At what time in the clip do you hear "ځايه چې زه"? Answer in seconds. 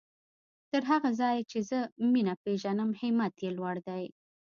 1.19-1.79